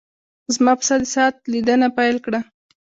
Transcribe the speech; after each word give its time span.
زما 0.55 0.73
پسه 0.79 0.95
د 1.01 1.03
ساعت 1.15 1.35
لیدنه 1.51 1.87
پیل 1.97 2.15
کړه. 2.25 2.39